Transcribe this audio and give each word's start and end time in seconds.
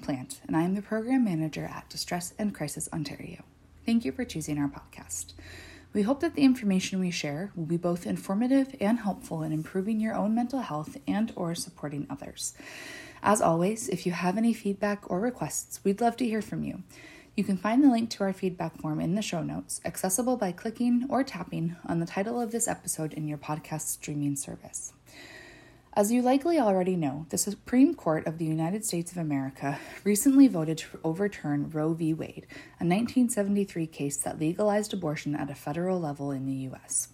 Plant, 0.00 0.40
and 0.46 0.56
I 0.56 0.62
am 0.62 0.74
the 0.74 0.82
Program 0.82 1.24
Manager 1.24 1.64
at 1.64 1.88
Distress 1.88 2.34
and 2.38 2.54
Crisis 2.54 2.88
Ontario. 2.92 3.44
Thank 3.84 4.04
you 4.04 4.12
for 4.12 4.24
choosing 4.24 4.58
our 4.58 4.68
podcast. 4.68 5.32
We 5.92 6.02
hope 6.02 6.20
that 6.20 6.34
the 6.34 6.42
information 6.42 7.00
we 7.00 7.10
share 7.10 7.52
will 7.54 7.66
be 7.66 7.76
both 7.76 8.06
informative 8.06 8.74
and 8.80 8.98
helpful 8.98 9.42
in 9.42 9.52
improving 9.52 9.98
your 10.00 10.14
own 10.14 10.34
mental 10.34 10.60
health 10.60 10.96
and 11.06 11.32
or 11.36 11.54
supporting 11.54 12.06
others. 12.10 12.54
As 13.22 13.40
always, 13.40 13.88
if 13.88 14.04
you 14.04 14.12
have 14.12 14.36
any 14.36 14.52
feedback 14.52 15.10
or 15.10 15.20
requests, 15.20 15.80
we'd 15.84 16.00
love 16.00 16.16
to 16.18 16.26
hear 16.26 16.42
from 16.42 16.62
you. 16.62 16.82
You 17.36 17.44
can 17.44 17.56
find 17.56 17.84
the 17.84 17.90
link 17.90 18.10
to 18.10 18.24
our 18.24 18.32
feedback 18.32 18.80
form 18.80 19.00
in 19.00 19.14
the 19.14 19.22
show 19.22 19.42
notes, 19.42 19.80
accessible 19.84 20.36
by 20.36 20.52
clicking 20.52 21.06
or 21.08 21.22
tapping 21.22 21.76
on 21.86 22.00
the 22.00 22.06
title 22.06 22.40
of 22.40 22.50
this 22.50 22.68
episode 22.68 23.12
in 23.12 23.28
your 23.28 23.38
podcast 23.38 23.88
streaming 23.88 24.36
service. 24.36 24.92
As 25.96 26.12
you 26.12 26.20
likely 26.20 26.60
already 26.60 26.94
know, 26.94 27.24
the 27.30 27.38
Supreme 27.38 27.94
Court 27.94 28.26
of 28.26 28.36
the 28.36 28.44
United 28.44 28.84
States 28.84 29.12
of 29.12 29.16
America 29.16 29.78
recently 30.04 30.46
voted 30.46 30.76
to 30.76 31.00
overturn 31.02 31.70
Roe 31.70 31.94
v. 31.94 32.12
Wade, 32.12 32.46
a 32.78 32.84
1973 32.84 33.86
case 33.86 34.18
that 34.18 34.38
legalized 34.38 34.92
abortion 34.92 35.34
at 35.34 35.48
a 35.48 35.54
federal 35.54 35.98
level 35.98 36.30
in 36.30 36.44
the 36.44 36.52
U.S. 36.68 37.08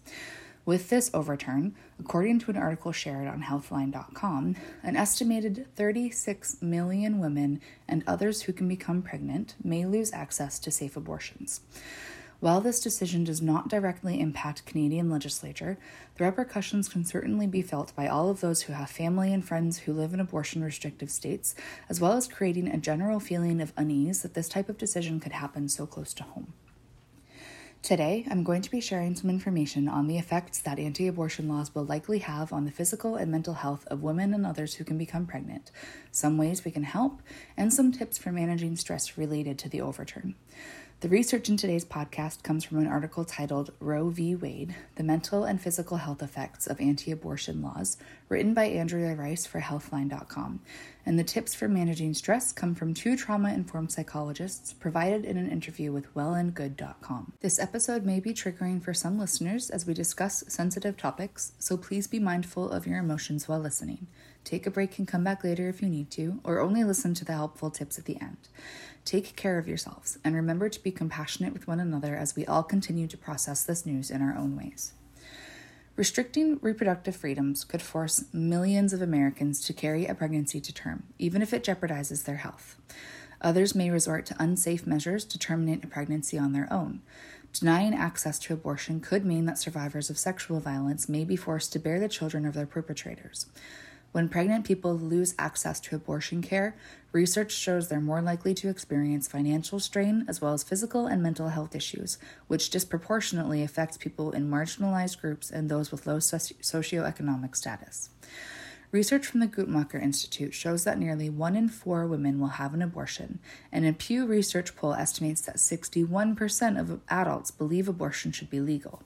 With 0.64 0.90
this 0.90 1.12
overturn, 1.14 1.76
according 2.00 2.40
to 2.40 2.50
an 2.50 2.56
article 2.56 2.90
shared 2.90 3.28
on 3.28 3.44
Healthline.com, 3.44 4.56
an 4.82 4.96
estimated 4.96 5.68
36 5.76 6.60
million 6.60 7.20
women 7.20 7.60
and 7.86 8.02
others 8.08 8.42
who 8.42 8.52
can 8.52 8.66
become 8.66 9.00
pregnant 9.00 9.54
may 9.62 9.86
lose 9.86 10.12
access 10.12 10.58
to 10.58 10.72
safe 10.72 10.96
abortions. 10.96 11.60
While 12.42 12.60
this 12.60 12.80
decision 12.80 13.22
does 13.22 13.40
not 13.40 13.68
directly 13.68 14.18
impact 14.18 14.66
Canadian 14.66 15.08
legislature, 15.08 15.78
the 16.16 16.24
repercussions 16.24 16.88
can 16.88 17.04
certainly 17.04 17.46
be 17.46 17.62
felt 17.62 17.94
by 17.94 18.08
all 18.08 18.30
of 18.30 18.40
those 18.40 18.62
who 18.62 18.72
have 18.72 18.90
family 18.90 19.32
and 19.32 19.44
friends 19.44 19.78
who 19.78 19.92
live 19.92 20.12
in 20.12 20.18
abortion 20.18 20.64
restrictive 20.64 21.08
states, 21.08 21.54
as 21.88 22.00
well 22.00 22.14
as 22.14 22.26
creating 22.26 22.66
a 22.66 22.78
general 22.78 23.20
feeling 23.20 23.60
of 23.60 23.72
unease 23.76 24.22
that 24.22 24.34
this 24.34 24.48
type 24.48 24.68
of 24.68 24.76
decision 24.76 25.20
could 25.20 25.30
happen 25.30 25.68
so 25.68 25.86
close 25.86 26.12
to 26.14 26.24
home. 26.24 26.52
Today, 27.80 28.26
I'm 28.28 28.42
going 28.42 28.62
to 28.62 28.70
be 28.72 28.80
sharing 28.80 29.14
some 29.14 29.30
information 29.30 29.88
on 29.88 30.08
the 30.08 30.18
effects 30.18 30.58
that 30.62 30.80
anti 30.80 31.06
abortion 31.06 31.48
laws 31.48 31.72
will 31.72 31.84
likely 31.84 32.18
have 32.20 32.52
on 32.52 32.64
the 32.64 32.72
physical 32.72 33.14
and 33.14 33.30
mental 33.30 33.54
health 33.54 33.86
of 33.86 34.02
women 34.02 34.34
and 34.34 34.44
others 34.44 34.74
who 34.74 34.84
can 34.84 34.98
become 34.98 35.26
pregnant, 35.26 35.70
some 36.10 36.38
ways 36.38 36.64
we 36.64 36.72
can 36.72 36.82
help, 36.82 37.22
and 37.56 37.72
some 37.72 37.92
tips 37.92 38.18
for 38.18 38.32
managing 38.32 38.74
stress 38.74 39.16
related 39.16 39.58
to 39.60 39.68
the 39.68 39.80
overturn. 39.80 40.34
The 41.02 41.08
research 41.08 41.48
in 41.48 41.56
today's 41.56 41.84
podcast 41.84 42.44
comes 42.44 42.62
from 42.62 42.78
an 42.78 42.86
article 42.86 43.24
titled 43.24 43.72
Roe 43.80 44.10
v. 44.10 44.36
Wade 44.36 44.76
The 44.94 45.02
Mental 45.02 45.42
and 45.42 45.60
Physical 45.60 45.96
Health 45.96 46.22
Effects 46.22 46.68
of 46.68 46.80
Anti 46.80 47.10
Abortion 47.10 47.60
Laws, 47.60 47.96
written 48.28 48.54
by 48.54 48.66
Andrea 48.66 49.16
Rice 49.16 49.44
for 49.44 49.60
Healthline.com. 49.60 50.60
And 51.04 51.18
the 51.18 51.24
tips 51.24 51.56
for 51.56 51.66
managing 51.66 52.14
stress 52.14 52.52
come 52.52 52.76
from 52.76 52.94
two 52.94 53.16
trauma 53.16 53.52
informed 53.52 53.90
psychologists 53.90 54.72
provided 54.72 55.24
in 55.24 55.36
an 55.36 55.50
interview 55.50 55.90
with 55.90 56.14
wellandgood.com. 56.14 57.32
This 57.40 57.58
episode 57.58 58.04
may 58.04 58.20
be 58.20 58.32
triggering 58.32 58.80
for 58.80 58.94
some 58.94 59.18
listeners 59.18 59.70
as 59.70 59.84
we 59.84 59.94
discuss 59.94 60.44
sensitive 60.46 60.96
topics, 60.96 61.50
so 61.58 61.76
please 61.76 62.06
be 62.06 62.20
mindful 62.20 62.70
of 62.70 62.86
your 62.86 62.98
emotions 62.98 63.48
while 63.48 63.58
listening. 63.58 64.06
Take 64.44 64.66
a 64.66 64.70
break 64.70 64.98
and 64.98 65.06
come 65.06 65.24
back 65.24 65.42
later 65.42 65.68
if 65.68 65.82
you 65.82 65.88
need 65.88 66.10
to, 66.12 66.40
or 66.44 66.60
only 66.60 66.84
listen 66.84 67.14
to 67.14 67.24
the 67.24 67.32
helpful 67.32 67.70
tips 67.70 67.98
at 67.98 68.04
the 68.04 68.20
end. 68.20 68.36
Take 69.04 69.36
care 69.36 69.58
of 69.58 69.68
yourselves 69.68 70.18
and 70.24 70.34
remember 70.34 70.68
to 70.68 70.82
be 70.82 70.90
compassionate 70.90 71.52
with 71.52 71.66
one 71.66 71.80
another 71.80 72.16
as 72.16 72.36
we 72.36 72.46
all 72.46 72.62
continue 72.62 73.06
to 73.08 73.16
process 73.16 73.64
this 73.64 73.84
news 73.84 74.10
in 74.10 74.22
our 74.22 74.36
own 74.36 74.56
ways. 74.56 74.92
Restricting 75.94 76.58
reproductive 76.62 77.14
freedoms 77.14 77.64
could 77.64 77.82
force 77.82 78.24
millions 78.32 78.92
of 78.92 79.02
Americans 79.02 79.60
to 79.66 79.74
carry 79.74 80.06
a 80.06 80.14
pregnancy 80.14 80.60
to 80.60 80.72
term, 80.72 81.02
even 81.18 81.42
if 81.42 81.52
it 81.52 81.64
jeopardizes 81.64 82.24
their 82.24 82.36
health. 82.36 82.76
Others 83.42 83.74
may 83.74 83.90
resort 83.90 84.24
to 84.26 84.42
unsafe 84.42 84.86
measures 84.86 85.24
to 85.26 85.38
terminate 85.38 85.84
a 85.84 85.88
pregnancy 85.88 86.38
on 86.38 86.52
their 86.52 86.72
own. 86.72 87.02
Denying 87.52 87.92
access 87.92 88.38
to 88.38 88.54
abortion 88.54 89.00
could 89.00 89.26
mean 89.26 89.44
that 89.44 89.58
survivors 89.58 90.08
of 90.08 90.16
sexual 90.16 90.60
violence 90.60 91.08
may 91.08 91.24
be 91.24 91.36
forced 91.36 91.72
to 91.72 91.78
bear 91.78 92.00
the 92.00 92.08
children 92.08 92.46
of 92.46 92.54
their 92.54 92.66
perpetrators. 92.66 93.46
When 94.12 94.28
pregnant 94.28 94.66
people 94.66 94.94
lose 94.94 95.34
access 95.38 95.80
to 95.80 95.96
abortion 95.96 96.42
care, 96.42 96.76
research 97.12 97.50
shows 97.50 97.88
they're 97.88 97.98
more 97.98 98.20
likely 98.20 98.52
to 98.54 98.68
experience 98.68 99.26
financial 99.26 99.80
strain 99.80 100.26
as 100.28 100.38
well 100.38 100.52
as 100.52 100.62
physical 100.62 101.06
and 101.06 101.22
mental 101.22 101.48
health 101.48 101.74
issues, 101.74 102.18
which 102.46 102.68
disproportionately 102.68 103.62
affects 103.62 103.96
people 103.96 104.30
in 104.32 104.50
marginalized 104.50 105.18
groups 105.18 105.50
and 105.50 105.70
those 105.70 105.90
with 105.90 106.06
low 106.06 106.18
soci- 106.18 106.56
socioeconomic 106.60 107.56
status. 107.56 108.10
Research 108.90 109.26
from 109.26 109.40
the 109.40 109.48
Guttmacher 109.48 110.02
Institute 110.02 110.52
shows 110.52 110.84
that 110.84 110.98
nearly 110.98 111.30
one 111.30 111.56
in 111.56 111.70
four 111.70 112.06
women 112.06 112.38
will 112.38 112.48
have 112.48 112.74
an 112.74 112.82
abortion, 112.82 113.38
and 113.72 113.86
a 113.86 113.94
Pew 113.94 114.26
Research 114.26 114.76
poll 114.76 114.92
estimates 114.92 115.40
that 115.40 115.56
61% 115.56 116.78
of 116.78 117.00
adults 117.08 117.50
believe 117.50 117.88
abortion 117.88 118.32
should 118.32 118.50
be 118.50 118.60
legal. 118.60 119.02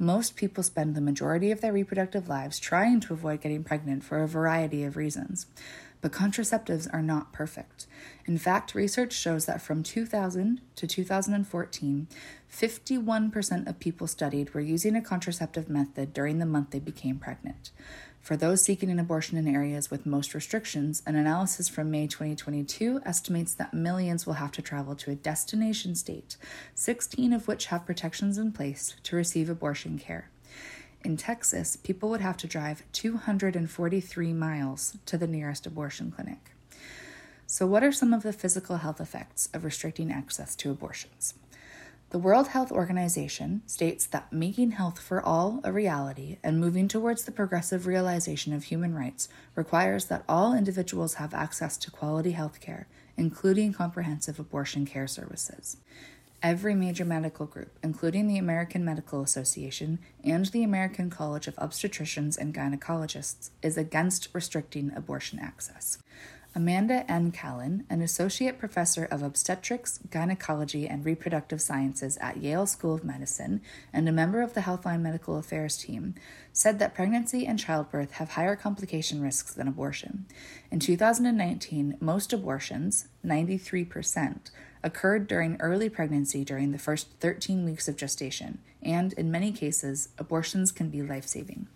Most 0.00 0.36
people 0.36 0.62
spend 0.62 0.94
the 0.94 1.00
majority 1.00 1.50
of 1.50 1.60
their 1.60 1.72
reproductive 1.72 2.28
lives 2.28 2.60
trying 2.60 3.00
to 3.00 3.12
avoid 3.12 3.40
getting 3.40 3.64
pregnant 3.64 4.04
for 4.04 4.22
a 4.22 4.28
variety 4.28 4.84
of 4.84 4.96
reasons. 4.96 5.46
But 6.00 6.12
contraceptives 6.12 6.86
are 6.92 7.02
not 7.02 7.32
perfect. 7.32 7.86
In 8.24 8.38
fact, 8.38 8.76
research 8.76 9.12
shows 9.12 9.46
that 9.46 9.60
from 9.60 9.82
2000 9.82 10.60
to 10.76 10.86
2014, 10.86 12.06
51% 12.52 13.66
of 13.66 13.80
people 13.80 14.06
studied 14.06 14.54
were 14.54 14.60
using 14.60 14.94
a 14.94 15.02
contraceptive 15.02 15.68
method 15.68 16.12
during 16.12 16.38
the 16.38 16.46
month 16.46 16.70
they 16.70 16.78
became 16.78 17.18
pregnant. 17.18 17.72
For 18.20 18.36
those 18.36 18.62
seeking 18.62 18.90
an 18.90 18.98
abortion 18.98 19.38
in 19.38 19.48
areas 19.48 19.90
with 19.90 20.04
most 20.04 20.34
restrictions, 20.34 21.02
an 21.06 21.16
analysis 21.16 21.68
from 21.68 21.90
May 21.90 22.06
2022 22.06 23.00
estimates 23.04 23.54
that 23.54 23.72
millions 23.72 24.26
will 24.26 24.34
have 24.34 24.52
to 24.52 24.62
travel 24.62 24.94
to 24.96 25.10
a 25.10 25.14
destination 25.14 25.94
state, 25.94 26.36
16 26.74 27.32
of 27.32 27.48
which 27.48 27.66
have 27.66 27.86
protections 27.86 28.36
in 28.36 28.52
place 28.52 28.96
to 29.04 29.16
receive 29.16 29.48
abortion 29.48 29.98
care. 29.98 30.30
In 31.04 31.16
Texas, 31.16 31.76
people 31.76 32.10
would 32.10 32.20
have 32.20 32.36
to 32.38 32.46
drive 32.46 32.82
243 32.92 34.32
miles 34.32 34.98
to 35.06 35.16
the 35.16 35.26
nearest 35.26 35.66
abortion 35.66 36.10
clinic. 36.10 36.50
So, 37.46 37.66
what 37.66 37.82
are 37.82 37.92
some 37.92 38.12
of 38.12 38.22
the 38.22 38.32
physical 38.32 38.76
health 38.76 39.00
effects 39.00 39.48
of 39.54 39.64
restricting 39.64 40.12
access 40.12 40.54
to 40.56 40.70
abortions? 40.70 41.34
The 42.10 42.18
World 42.18 42.48
Health 42.48 42.72
Organization 42.72 43.60
states 43.66 44.06
that 44.06 44.32
making 44.32 44.70
health 44.70 44.98
for 44.98 45.20
all 45.20 45.60
a 45.62 45.70
reality 45.70 46.38
and 46.42 46.58
moving 46.58 46.88
towards 46.88 47.24
the 47.24 47.32
progressive 47.32 47.86
realization 47.86 48.54
of 48.54 48.64
human 48.64 48.94
rights 48.94 49.28
requires 49.54 50.06
that 50.06 50.24
all 50.26 50.54
individuals 50.54 51.14
have 51.14 51.34
access 51.34 51.76
to 51.76 51.90
quality 51.90 52.30
health 52.30 52.62
care, 52.62 52.88
including 53.18 53.74
comprehensive 53.74 54.40
abortion 54.40 54.86
care 54.86 55.06
services. 55.06 55.76
Every 56.42 56.74
major 56.74 57.04
medical 57.04 57.44
group, 57.44 57.78
including 57.82 58.26
the 58.26 58.38
American 58.38 58.86
Medical 58.86 59.22
Association 59.22 59.98
and 60.24 60.46
the 60.46 60.62
American 60.62 61.10
College 61.10 61.46
of 61.46 61.56
Obstetricians 61.56 62.38
and 62.38 62.54
Gynecologists, 62.54 63.50
is 63.60 63.76
against 63.76 64.28
restricting 64.32 64.92
abortion 64.96 65.38
access. 65.38 65.98
Amanda 66.58 67.08
N. 67.08 67.30
Kallen, 67.30 67.84
an 67.88 68.02
associate 68.02 68.58
professor 68.58 69.04
of 69.04 69.22
obstetrics, 69.22 70.00
gynecology, 70.10 70.88
and 70.88 71.04
reproductive 71.04 71.62
sciences 71.62 72.18
at 72.20 72.38
Yale 72.38 72.66
School 72.66 72.96
of 72.96 73.04
Medicine 73.04 73.60
and 73.92 74.08
a 74.08 74.12
member 74.12 74.42
of 74.42 74.54
the 74.54 74.62
Healthline 74.62 75.00
Medical 75.00 75.36
Affairs 75.36 75.76
team, 75.76 76.16
said 76.52 76.80
that 76.80 76.96
pregnancy 76.96 77.46
and 77.46 77.60
childbirth 77.60 78.10
have 78.14 78.30
higher 78.30 78.56
complication 78.56 79.22
risks 79.22 79.54
than 79.54 79.68
abortion. 79.68 80.26
In 80.72 80.80
2019, 80.80 81.96
most 82.00 82.32
abortions, 82.32 83.06
93%, 83.24 84.50
occurred 84.82 85.28
during 85.28 85.60
early 85.60 85.88
pregnancy 85.88 86.44
during 86.44 86.72
the 86.72 86.78
first 86.78 87.06
13 87.20 87.64
weeks 87.64 87.86
of 87.86 87.96
gestation, 87.96 88.58
and 88.82 89.12
in 89.12 89.30
many 89.30 89.52
cases, 89.52 90.08
abortions 90.18 90.72
can 90.72 90.90
be 90.90 91.02
life 91.02 91.28
saving. 91.28 91.68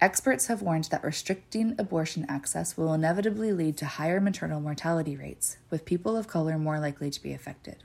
Experts 0.00 0.48
have 0.48 0.60
warned 0.60 0.84
that 0.84 1.04
restricting 1.04 1.74
abortion 1.78 2.26
access 2.28 2.76
will 2.76 2.92
inevitably 2.92 3.52
lead 3.52 3.76
to 3.78 3.86
higher 3.86 4.20
maternal 4.20 4.60
mortality 4.60 5.16
rates, 5.16 5.56
with 5.70 5.84
people 5.84 6.16
of 6.16 6.28
color 6.28 6.58
more 6.58 6.80
likely 6.80 7.10
to 7.10 7.22
be 7.22 7.32
affected. 7.32 7.84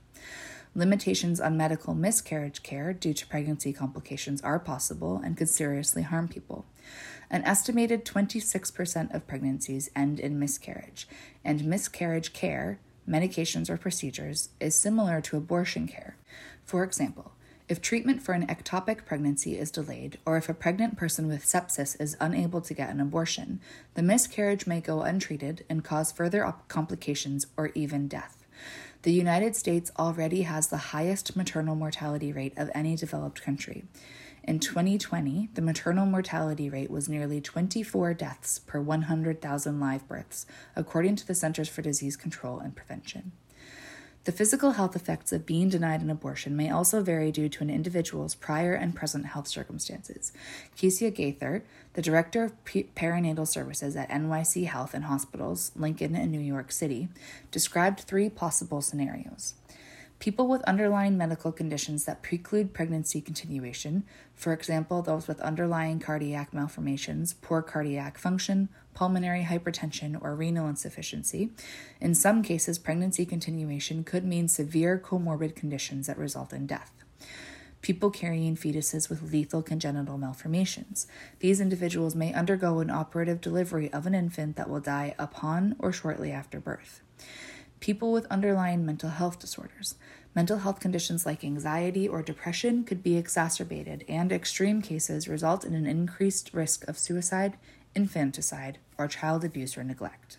Limitations 0.75 1.39
on 1.39 1.57
medical 1.57 1.95
miscarriage 1.95 2.61
care 2.61 2.93
due 2.93 3.13
to 3.13 3.27
pregnancy 3.27 3.73
complications 3.73 4.41
are 4.41 4.59
possible 4.59 5.21
and 5.23 5.37
could 5.37 5.49
seriously 5.49 6.03
harm 6.03 6.27
people. 6.27 6.65
An 7.29 7.43
estimated 7.43 8.05
26% 8.05 9.13
of 9.13 9.27
pregnancies 9.27 9.89
end 9.95 10.19
in 10.19 10.39
miscarriage, 10.39 11.07
and 11.43 11.65
miscarriage 11.65 12.33
care, 12.33 12.79
medications, 13.07 13.69
or 13.69 13.77
procedures 13.77 14.49
is 14.59 14.75
similar 14.75 15.21
to 15.21 15.37
abortion 15.37 15.87
care. 15.87 16.17
For 16.65 16.83
example, 16.83 17.33
if 17.69 17.79
treatment 17.79 18.23
for 18.23 18.33
an 18.33 18.47
ectopic 18.47 19.05
pregnancy 19.05 19.55
is 19.55 19.69
delayed, 19.69 20.17
or 20.25 20.37
if 20.37 20.49
a 20.49 20.55
pregnant 20.55 20.97
person 20.97 21.27
with 21.27 21.45
sepsis 21.45 21.95
is 22.01 22.17
unable 22.19 22.61
to 22.61 22.73
get 22.73 22.89
an 22.89 22.99
abortion, 22.99 23.61
the 23.93 24.01
miscarriage 24.01 24.65
may 24.65 24.81
go 24.81 25.03
untreated 25.03 25.63
and 25.69 25.83
cause 25.83 26.11
further 26.11 26.51
complications 26.67 27.45
or 27.55 27.69
even 27.75 28.07
death. 28.07 28.43
The 29.03 29.13
United 29.13 29.55
States 29.55 29.91
already 29.99 30.41
has 30.41 30.67
the 30.67 30.77
highest 30.77 31.35
maternal 31.35 31.75
mortality 31.75 32.33
rate 32.33 32.57
of 32.57 32.71
any 32.73 32.95
developed 32.95 33.43
country. 33.43 33.85
In 34.43 34.59
2020, 34.59 35.49
the 35.53 35.61
maternal 35.61 36.07
mortality 36.07 36.71
rate 36.71 36.89
was 36.89 37.07
nearly 37.07 37.39
24 37.39 38.15
deaths 38.15 38.57
per 38.57 38.81
100,000 38.81 39.79
live 39.79 40.07
births, 40.07 40.47
according 40.75 41.17
to 41.17 41.27
the 41.27 41.35
Centers 41.35 41.69
for 41.69 41.83
Disease 41.83 42.15
Control 42.15 42.57
and 42.57 42.75
Prevention. 42.75 43.31
The 44.25 44.33
physical 44.33 44.71
health 44.71 44.95
effects 44.97 45.31
of 45.31 45.45
being 45.45 45.69
denied 45.69 46.01
an 46.01 46.09
abortion 46.09 46.55
may 46.55 46.69
also 46.69 47.01
vary 47.01 47.31
due 47.31 47.47
to 47.49 47.63
an 47.63 47.69
individual's 47.69 48.35
prior 48.35 48.73
and 48.73 48.93
present 48.93 49.27
health 49.27 49.47
circumstances. 49.47 50.33
Kecia 50.77 51.13
Gaither, 51.13 51.63
the 51.93 52.01
director 52.01 52.43
of 52.43 52.65
perinatal 52.65 53.47
services 53.47 53.95
at 53.95 54.09
NYC 54.09 54.67
Health 54.67 54.93
and 54.93 55.05
Hospitals, 55.05 55.71
Lincoln 55.75 56.15
and 56.15 56.31
New 56.31 56.41
York 56.41 56.71
City, 56.71 57.07
described 57.49 58.01
three 58.01 58.29
possible 58.29 58.81
scenarios. 58.81 59.53
People 60.19 60.49
with 60.49 60.61
underlying 60.63 61.17
medical 61.17 61.53
conditions 61.53 62.03
that 62.03 62.21
preclude 62.21 62.73
pregnancy 62.73 63.21
continuation, 63.21 64.03
for 64.35 64.51
example, 64.51 65.01
those 65.01 65.29
with 65.29 65.39
underlying 65.39 65.97
cardiac 65.97 66.53
malformations, 66.53 67.33
poor 67.33 67.61
cardiac 67.61 68.17
function, 68.17 68.67
pulmonary 68.93 69.43
hypertension, 69.43 70.21
or 70.21 70.35
renal 70.35 70.67
insufficiency. 70.67 71.51
In 72.01 72.13
some 72.13 72.43
cases, 72.43 72.77
pregnancy 72.77 73.25
continuation 73.25 74.03
could 74.03 74.25
mean 74.25 74.49
severe 74.49 74.99
comorbid 74.99 75.55
conditions 75.55 76.07
that 76.07 76.17
result 76.17 76.51
in 76.51 76.67
death. 76.67 76.91
People 77.81 78.09
carrying 78.09 78.57
fetuses 78.57 79.09
with 79.09 79.31
lethal 79.31 79.61
congenital 79.61 80.17
malformations. 80.17 81.07
These 81.39 81.61
individuals 81.61 82.13
may 82.13 82.33
undergo 82.33 82.79
an 82.79 82.89
operative 82.89 83.39
delivery 83.39 83.89
of 83.93 84.05
an 84.05 84.13
infant 84.13 84.57
that 84.57 84.69
will 84.69 84.81
die 84.81 85.15
upon 85.17 85.77
or 85.79 85.93
shortly 85.93 86.29
after 86.29 86.59
birth 86.59 87.01
people 87.79 88.11
with 88.11 88.25
underlying 88.27 88.85
mental 88.85 89.09
health 89.09 89.39
disorders. 89.39 89.95
Mental 90.35 90.59
health 90.59 90.79
conditions 90.79 91.25
like 91.25 91.43
anxiety 91.43 92.07
or 92.07 92.21
depression 92.21 92.83
could 92.83 93.01
be 93.01 93.17
exacerbated, 93.17 94.05
and 94.07 94.31
extreme 94.31 94.81
cases 94.81 95.27
result 95.27 95.65
in 95.65 95.73
an 95.73 95.85
increased 95.85 96.53
risk 96.53 96.87
of 96.87 96.97
suicide, 96.97 97.57
infanticide, 97.95 98.77
or 98.97 99.07
child 99.07 99.43
abuse 99.43 99.77
or 99.77 99.83
neglect. 99.83 100.37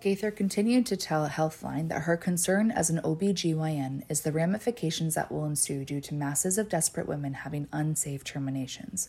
Gaither 0.00 0.30
continued 0.30 0.86
to 0.86 0.96
tell 0.96 1.28
Healthline 1.28 1.88
that 1.88 2.02
her 2.02 2.16
concern 2.16 2.70
as 2.70 2.88
an 2.88 3.00
OBGYN 3.02 4.04
is 4.08 4.20
the 4.20 4.30
ramifications 4.30 5.16
that 5.16 5.32
will 5.32 5.44
ensue 5.44 5.84
due 5.84 6.00
to 6.02 6.14
masses 6.14 6.56
of 6.56 6.68
desperate 6.68 7.08
women 7.08 7.34
having 7.34 7.66
unsafe 7.72 8.22
terminations. 8.22 9.08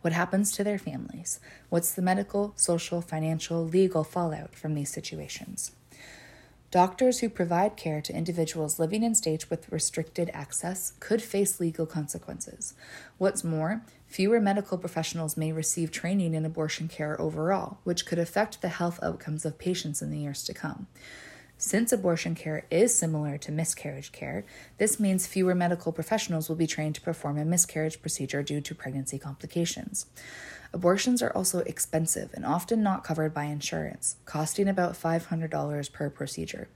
What 0.00 0.14
happens 0.14 0.50
to 0.52 0.64
their 0.64 0.78
families? 0.78 1.40
What's 1.68 1.92
the 1.92 2.00
medical, 2.00 2.54
social, 2.56 3.02
financial, 3.02 3.66
legal 3.66 4.02
fallout 4.02 4.54
from 4.54 4.72
these 4.72 4.90
situations? 4.90 5.72
Doctors 6.70 7.18
who 7.18 7.28
provide 7.28 7.76
care 7.76 8.00
to 8.00 8.14
individuals 8.14 8.78
living 8.78 9.02
in 9.02 9.16
states 9.16 9.50
with 9.50 9.72
restricted 9.72 10.30
access 10.32 10.92
could 11.00 11.20
face 11.20 11.58
legal 11.58 11.84
consequences. 11.84 12.74
What's 13.18 13.42
more, 13.42 13.82
fewer 14.06 14.40
medical 14.40 14.78
professionals 14.78 15.36
may 15.36 15.50
receive 15.50 15.90
training 15.90 16.32
in 16.32 16.44
abortion 16.44 16.86
care 16.86 17.20
overall, 17.20 17.78
which 17.82 18.06
could 18.06 18.20
affect 18.20 18.62
the 18.62 18.68
health 18.68 19.00
outcomes 19.02 19.44
of 19.44 19.58
patients 19.58 20.00
in 20.00 20.12
the 20.12 20.18
years 20.18 20.44
to 20.44 20.54
come. 20.54 20.86
Since 21.58 21.92
abortion 21.92 22.36
care 22.36 22.64
is 22.70 22.94
similar 22.94 23.36
to 23.38 23.50
miscarriage 23.50 24.12
care, 24.12 24.44
this 24.78 25.00
means 25.00 25.26
fewer 25.26 25.56
medical 25.56 25.90
professionals 25.90 26.48
will 26.48 26.56
be 26.56 26.68
trained 26.68 26.94
to 26.94 27.00
perform 27.00 27.36
a 27.36 27.44
miscarriage 27.44 28.00
procedure 28.00 28.44
due 28.44 28.60
to 28.60 28.74
pregnancy 28.76 29.18
complications. 29.18 30.06
Abortions 30.72 31.20
are 31.20 31.32
also 31.32 31.60
expensive 31.60 32.30
and 32.32 32.46
often 32.46 32.82
not 32.82 33.02
covered 33.02 33.34
by 33.34 33.44
insurance, 33.44 34.16
costing 34.24 34.68
about 34.68 34.92
$500 34.92 35.92
per 35.92 36.10
procedure. 36.10 36.68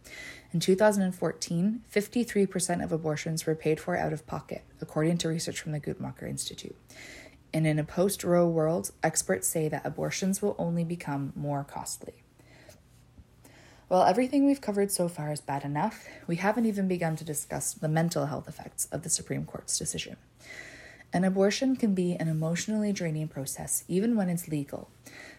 In 0.52 0.58
2014, 0.58 1.82
53% 1.93 2.85
of 2.85 2.91
abortions 2.91 3.46
were 3.46 3.55
paid 3.55 3.79
for 3.79 3.96
out 3.96 4.12
of 4.12 4.26
pocket, 4.26 4.62
according 4.81 5.19
to 5.19 5.29
research 5.29 5.61
from 5.61 5.73
the 5.73 5.81
Guttmacher 5.81 6.29
Institute. 6.29 6.76
And 7.52 7.69
in 7.69 7.79
a 7.79 7.85
post 7.85 8.25
Roe 8.25 8.49
world, 8.49 8.91
experts 9.05 9.46
say 9.46 9.69
that 9.69 9.87
abortions 9.87 10.43
will 10.43 10.56
only 10.58 10.82
become 10.82 11.32
more 11.37 11.62
costly. 11.62 12.25
While 13.87 14.02
everything 14.02 14.44
we've 14.44 14.61
covered 14.61 14.90
so 14.90 15.08
far 15.08 15.31
is 15.31 15.40
bad 15.40 15.62
enough, 15.64 16.08
we 16.26 16.37
haven't 16.37 16.67
even 16.67 16.88
begun 16.88 17.14
to 17.14 17.25
discuss 17.25 17.75
the 17.75 17.88
mental 17.88 18.26
health 18.26 18.49
effects 18.49 18.87
of 18.87 19.02
the 19.02 19.11
Supreme 19.11 19.44
Court's 19.44 19.79
decision. 19.79 20.17
An 21.14 21.22
abortion 21.22 21.76
can 21.76 21.94
be 21.94 22.16
an 22.16 22.26
emotionally 22.26 22.93
draining 22.93 23.28
process, 23.28 23.84
even 23.87 24.16
when 24.16 24.28
it's 24.28 24.49
legal. 24.49 24.90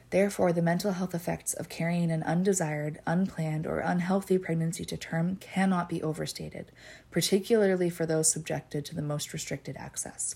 Therefore, 0.09 0.53
the 0.53 0.61
mental 0.61 0.93
health 0.93 1.13
effects 1.13 1.53
of 1.53 1.67
carrying 1.67 2.11
an 2.11 2.23
undesired, 2.23 3.01
unplanned, 3.05 3.67
or 3.67 3.79
unhealthy 3.79 4.37
pregnancy 4.37 4.85
to 4.85 4.95
term 4.95 5.35
cannot 5.35 5.89
be 5.89 6.01
overstated, 6.01 6.71
particularly 7.11 7.89
for 7.89 8.05
those 8.05 8.31
subjected 8.31 8.85
to 8.85 8.95
the 8.95 9.01
most 9.01 9.33
restricted 9.33 9.75
access. 9.75 10.35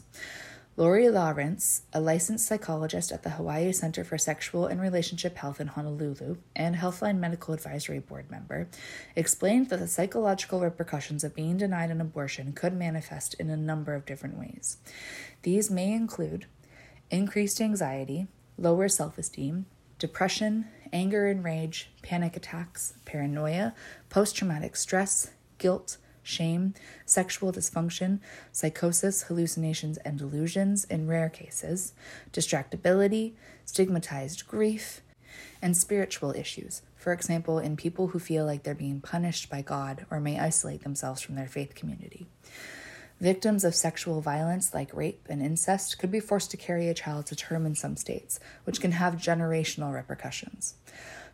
Lori 0.79 1.09
Lawrence, 1.09 1.81
a 1.91 1.99
licensed 1.99 2.47
psychologist 2.47 3.11
at 3.11 3.23
the 3.23 3.31
Hawaii 3.31 3.73
Center 3.73 4.05
for 4.05 4.17
Sexual 4.17 4.67
and 4.67 4.79
Relationship 4.79 5.35
Health 5.35 5.59
in 5.59 5.67
Honolulu 5.67 6.37
and 6.55 6.77
Healthline 6.77 7.17
Medical 7.17 7.53
Advisory 7.53 7.99
Board 7.99 8.31
member, 8.31 8.69
explained 9.13 9.67
that 9.69 9.79
the 9.81 9.89
psychological 9.89 10.61
repercussions 10.61 11.25
of 11.25 11.35
being 11.35 11.57
denied 11.57 11.91
an 11.91 11.99
abortion 11.99 12.53
could 12.53 12.71
manifest 12.71 13.33
in 13.33 13.49
a 13.49 13.57
number 13.57 13.93
of 13.93 14.05
different 14.05 14.39
ways. 14.39 14.77
These 15.41 15.69
may 15.69 15.91
include 15.91 16.45
increased 17.11 17.59
anxiety, 17.59 18.27
lower 18.57 18.87
self 18.87 19.17
esteem, 19.17 19.65
depression, 19.97 20.69
anger 20.93 21.27
and 21.27 21.43
rage, 21.43 21.89
panic 22.03 22.37
attacks, 22.37 22.93
paranoia, 23.03 23.75
post 24.09 24.37
traumatic 24.37 24.77
stress, 24.77 25.31
guilt 25.57 25.97
shame, 26.29 26.73
sexual 27.05 27.51
dysfunction, 27.51 28.19
psychosis, 28.51 29.23
hallucinations, 29.23 29.97
and 29.97 30.17
delusions 30.17 30.85
in 30.85 31.07
rare 31.07 31.29
cases, 31.29 31.93
distractibility, 32.31 33.33
stigmatized 33.65 34.47
grief, 34.47 35.01
and 35.61 35.75
spiritual 35.75 36.31
issues, 36.31 36.81
for 36.95 37.13
example, 37.13 37.59
in 37.59 37.75
people 37.75 38.07
who 38.07 38.19
feel 38.19 38.45
like 38.45 38.63
they're 38.63 38.75
being 38.75 39.01
punished 39.01 39.49
by 39.49 39.61
God 39.61 40.05
or 40.09 40.19
may 40.19 40.39
isolate 40.39 40.83
themselves 40.83 41.21
from 41.21 41.35
their 41.35 41.47
faith 41.47 41.75
community. 41.75 42.27
Victims 43.19 43.65
of 43.65 43.75
sexual 43.75 44.21
violence 44.21 44.73
like 44.73 44.95
rape 44.95 45.25
and 45.29 45.41
incest 45.41 45.99
could 45.99 46.09
be 46.09 46.21
forced 46.21 46.51
to 46.51 46.57
carry 46.57 46.87
a 46.87 46.93
child 46.93 47.25
to 47.25 47.35
term 47.35 47.65
in 47.65 47.75
some 47.75 47.97
states, 47.97 48.39
which 48.63 48.79
can 48.79 48.93
have 48.93 49.15
generational 49.15 49.93
repercussions. 49.93 50.75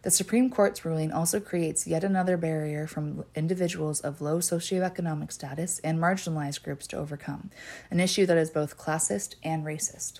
The 0.05 0.11
Supreme 0.11 0.51
Court's 0.51 0.85
ruling 0.85 1.11
also 1.11 1.39
creates 1.39 1.87
yet 1.87 2.03
another 2.03 2.37
barrier 2.37 2.85
from 2.85 3.25
individuals 3.33 4.01
of 4.01 4.21
low 4.21 4.37
socioeconomic 4.37 5.31
status 5.31 5.79
and 5.79 5.97
marginalized 5.97 6.61
groups 6.61 6.85
to 6.89 6.97
overcome, 6.97 7.49
an 7.89 7.99
issue 7.99 8.27
that 8.27 8.37
is 8.37 8.51
both 8.51 8.77
classist 8.77 9.33
and 9.41 9.65
racist. 9.65 10.19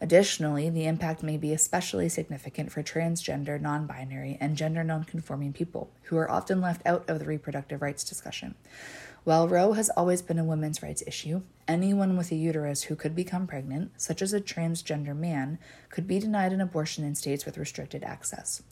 Additionally, 0.00 0.70
the 0.70 0.86
impact 0.86 1.22
may 1.22 1.36
be 1.36 1.52
especially 1.52 2.08
significant 2.08 2.72
for 2.72 2.82
transgender, 2.82 3.60
non 3.60 3.86
binary, 3.86 4.38
and 4.40 4.56
gender 4.56 4.82
non 4.82 5.04
conforming 5.04 5.52
people, 5.52 5.90
who 6.04 6.16
are 6.16 6.30
often 6.30 6.62
left 6.62 6.80
out 6.86 7.04
of 7.06 7.18
the 7.18 7.26
reproductive 7.26 7.82
rights 7.82 8.04
discussion. 8.04 8.54
While 9.24 9.48
Roe 9.48 9.72
has 9.72 9.90
always 9.90 10.22
been 10.22 10.38
a 10.38 10.44
women's 10.44 10.82
rights 10.82 11.02
issue, 11.06 11.42
anyone 11.66 12.16
with 12.16 12.32
a 12.32 12.36
uterus 12.36 12.84
who 12.84 12.96
could 12.96 13.14
become 13.14 13.46
pregnant, 13.46 13.90
such 14.00 14.22
as 14.22 14.32
a 14.32 14.40
transgender 14.40 15.14
man, 15.14 15.58
could 15.90 16.06
be 16.06 16.18
denied 16.18 16.52
an 16.52 16.60
abortion 16.60 17.04
in 17.04 17.14
states 17.14 17.44
with 17.44 17.58
restricted 17.58 18.02
access. 18.02 18.62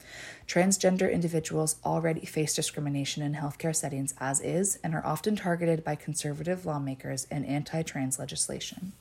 Transgender 0.47 1.11
individuals 1.11 1.75
already 1.85 2.25
face 2.25 2.55
discrimination 2.55 3.21
in 3.21 3.35
healthcare 3.35 3.75
settings 3.75 4.15
as 4.19 4.41
is 4.41 4.79
and 4.83 4.95
are 4.95 5.05
often 5.05 5.35
targeted 5.35 5.83
by 5.83 5.95
conservative 5.95 6.65
lawmakers 6.65 7.27
and 7.29 7.45
anti 7.45 7.83
trans 7.83 8.17
legislation. 8.17 8.93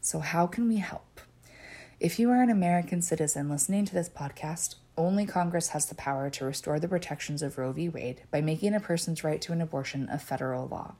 So, 0.00 0.20
how 0.20 0.46
can 0.46 0.68
we 0.68 0.76
help? 0.76 1.20
If 1.98 2.18
you 2.18 2.30
are 2.30 2.42
an 2.42 2.50
American 2.50 3.02
citizen 3.02 3.48
listening 3.48 3.84
to 3.86 3.94
this 3.94 4.10
podcast, 4.10 4.76
only 4.96 5.26
Congress 5.26 5.68
has 5.68 5.86
the 5.86 5.94
power 5.94 6.30
to 6.30 6.44
restore 6.44 6.78
the 6.78 6.88
protections 6.88 7.42
of 7.42 7.58
Roe 7.58 7.72
v. 7.72 7.88
Wade 7.88 8.22
by 8.30 8.40
making 8.40 8.74
a 8.74 8.80
person's 8.80 9.24
right 9.24 9.40
to 9.42 9.52
an 9.52 9.60
abortion 9.60 10.08
a 10.10 10.18
federal 10.18 10.66
law. 10.68 10.94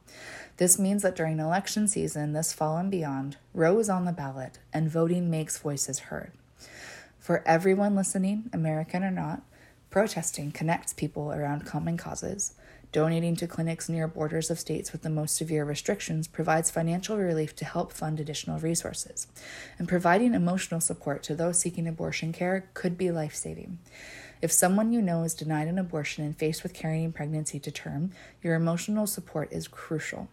This 0.57 0.77
means 0.77 1.01
that 1.03 1.15
during 1.15 1.39
election 1.39 1.87
season 1.87 2.33
this 2.33 2.53
fall 2.53 2.77
and 2.77 2.91
beyond, 2.91 3.37
Roe 3.53 3.79
is 3.79 3.89
on 3.89 4.05
the 4.05 4.11
ballot 4.11 4.59
and 4.73 4.89
voting 4.89 5.29
makes 5.29 5.57
voices 5.57 5.99
heard. 5.99 6.31
For 7.19 7.41
everyone 7.45 7.95
listening, 7.95 8.49
American 8.53 9.03
or 9.03 9.11
not, 9.11 9.41
protesting 9.89 10.51
connects 10.51 10.93
people 10.93 11.31
around 11.31 11.65
common 11.65 11.97
causes. 11.97 12.53
Donating 12.95 13.35
to 13.35 13.45
clinics 13.45 13.89
near 13.89 14.07
borders 14.07 14.49
of 14.49 14.57
states 14.57 14.93
with 14.93 15.01
the 15.01 15.09
most 15.09 15.35
severe 15.35 15.65
restrictions 15.65 16.29
provides 16.29 16.71
financial 16.71 17.17
relief 17.17 17.53
to 17.57 17.65
help 17.65 17.91
fund 17.91 18.21
additional 18.21 18.57
resources. 18.57 19.27
And 19.77 19.85
providing 19.85 20.33
emotional 20.33 20.79
support 20.79 21.21
to 21.23 21.35
those 21.35 21.59
seeking 21.59 21.89
abortion 21.89 22.31
care 22.31 22.69
could 22.73 22.97
be 22.97 23.11
life 23.11 23.35
saving. 23.35 23.79
If 24.41 24.53
someone 24.53 24.93
you 24.93 25.01
know 25.01 25.23
is 25.23 25.33
denied 25.33 25.67
an 25.67 25.77
abortion 25.77 26.23
and 26.23 26.37
faced 26.37 26.63
with 26.63 26.73
carrying 26.73 27.11
pregnancy 27.11 27.59
to 27.59 27.69
term, 27.69 28.11
your 28.41 28.55
emotional 28.55 29.07
support 29.07 29.51
is 29.51 29.67
crucial. 29.67 30.29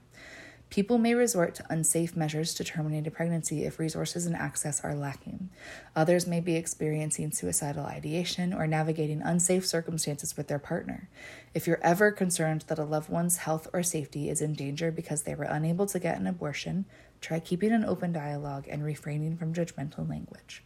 People 0.73 0.97
may 0.97 1.13
resort 1.13 1.55
to 1.57 1.67
unsafe 1.69 2.17
measures 2.17 2.55
to 2.55 2.65
terminate 2.65 3.07
a 3.07 3.11
pregnancy 3.11 3.67
if 3.67 3.79
resources 3.79 4.25
and 4.25 4.35
access 4.35 4.83
are 4.83 4.95
lacking. 4.95 5.51
Others 5.95 6.27
may 6.27 6.41
be 6.41 6.57
experiencing 6.57 7.31
suicidal 7.31 7.85
ideation 7.85 8.55
or 8.55 8.67
navigating 8.67 9.21
unsafe 9.21 9.67
circumstances 9.67 10.35
with 10.35 10.49
their 10.49 10.59
partner. 10.59 11.11
If 11.53 11.67
you're 11.67 11.79
ever 11.83 12.11
concerned 12.11 12.65
that 12.69 12.79
a 12.79 12.85
loved 12.85 13.11
one's 13.11 13.37
health 13.37 13.69
or 13.75 13.83
safety 13.83 14.31
is 14.31 14.41
in 14.41 14.55
danger 14.55 14.91
because 14.91 15.25
they 15.25 15.35
were 15.35 15.45
unable 15.45 15.85
to 15.85 15.99
get 15.99 16.19
an 16.19 16.27
abortion, 16.27 16.87
try 17.21 17.39
keeping 17.39 17.73
an 17.73 17.85
open 17.85 18.11
dialogue 18.11 18.67
and 18.67 18.83
refraining 18.83 19.37
from 19.37 19.53
judgmental 19.53 20.09
language. 20.09 20.65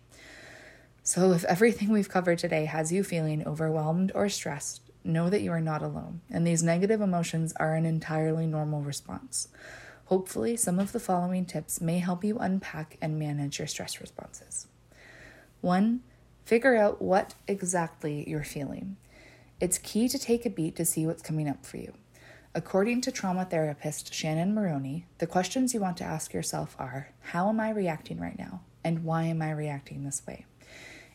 So, 1.03 1.33
if 1.33 1.43
everything 1.47 1.91
we've 1.91 2.09
covered 2.09 2.39
today 2.39 2.67
has 2.67 2.93
you 2.93 3.03
feeling 3.03 3.45
overwhelmed 3.45 4.13
or 4.15 4.29
stressed, 4.29 4.83
know 5.03 5.29
that 5.31 5.43
you 5.43 5.51
are 5.51 5.61
not 5.61 5.83
alone, 5.83 6.21
and 6.31 6.47
these 6.47 6.63
negative 6.63 7.01
emotions 7.01 7.53
are 7.57 7.75
an 7.75 7.85
entirely 7.85 8.47
normal 8.47 8.83
response. 8.83 9.49
Hopefully, 10.07 10.57
some 10.57 10.79
of 10.79 10.93
the 10.93 11.01
following 11.01 11.45
tips 11.45 11.81
may 11.81 11.99
help 11.99 12.23
you 12.23 12.39
unpack 12.39 12.97
and 13.03 13.19
manage 13.19 13.59
your 13.59 13.67
stress 13.67 14.01
responses. 14.01 14.69
One, 15.61 16.01
figure 16.45 16.77
out 16.77 17.03
what 17.03 17.35
exactly 17.49 18.29
you're 18.29 18.45
feeling. 18.45 18.97
It's 19.61 19.79
key 19.79 20.09
to 20.09 20.19
take 20.19 20.47
a 20.47 20.51
beat 20.51 20.77
to 20.77 20.85
see 20.85 21.07
what's 21.07 21.23
coming 21.23 21.49
up 21.49 21.67
for 21.67 21.79
you. 21.79 21.93
According 22.55 23.01
to 23.03 23.13
trauma 23.13 23.45
therapist 23.45 24.15
Shannon 24.15 24.55
Moroney, 24.55 25.07
the 25.19 25.27
questions 25.27 25.75
you 25.75 25.81
want 25.81 25.97
to 25.99 26.05
ask 26.05 26.33
yourself 26.33 26.77
are 26.79 27.11
How 27.33 27.49
am 27.49 27.59
I 27.59 27.71
reacting 27.71 28.21
right 28.21 28.39
now? 28.39 28.61
And 28.85 29.03
why 29.03 29.25
am 29.25 29.43
I 29.43 29.51
reacting 29.51 30.05
this 30.05 30.23
way? 30.27 30.47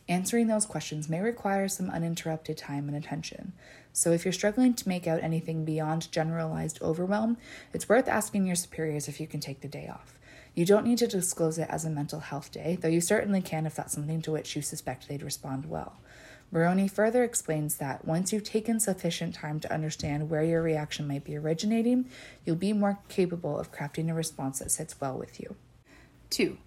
Answering 0.08 0.48
those 0.48 0.66
questions 0.66 1.08
may 1.08 1.20
require 1.20 1.68
some 1.68 1.88
uninterrupted 1.88 2.58
time 2.58 2.88
and 2.88 2.96
attention. 2.96 3.52
So, 3.92 4.10
if 4.10 4.24
you're 4.24 4.32
struggling 4.32 4.74
to 4.74 4.88
make 4.88 5.06
out 5.06 5.22
anything 5.22 5.64
beyond 5.64 6.10
generalized 6.10 6.80
overwhelm, 6.82 7.36
it's 7.72 7.88
worth 7.88 8.08
asking 8.08 8.46
your 8.46 8.56
superiors 8.56 9.06
if 9.06 9.20
you 9.20 9.26
can 9.26 9.40
take 9.40 9.60
the 9.60 9.68
day 9.68 9.88
off. 9.88 10.18
You 10.54 10.66
don't 10.66 10.86
need 10.86 10.98
to 10.98 11.06
disclose 11.06 11.58
it 11.58 11.68
as 11.70 11.84
a 11.84 11.90
mental 11.90 12.20
health 12.20 12.50
day, 12.52 12.76
though 12.80 12.88
you 12.88 13.00
certainly 13.00 13.40
can 13.40 13.64
if 13.64 13.74
that's 13.74 13.94
something 13.94 14.20
to 14.22 14.32
which 14.32 14.54
you 14.54 14.62
suspect 14.62 15.08
they'd 15.08 15.22
respond 15.22 15.66
well. 15.66 15.98
Moroney 16.50 16.88
further 16.88 17.24
explains 17.24 17.76
that 17.76 18.04
once 18.04 18.30
you've 18.30 18.44
taken 18.44 18.78
sufficient 18.78 19.34
time 19.34 19.58
to 19.60 19.72
understand 19.72 20.28
where 20.28 20.44
your 20.44 20.60
reaction 20.60 21.08
might 21.08 21.24
be 21.24 21.36
originating, 21.36 22.04
you'll 22.44 22.56
be 22.56 22.74
more 22.74 22.98
capable 23.08 23.58
of 23.58 23.72
crafting 23.72 24.10
a 24.10 24.14
response 24.14 24.58
that 24.58 24.70
sits 24.70 25.00
well 25.00 25.16
with 25.16 25.40
you. 25.40 25.56
2. 26.28 26.58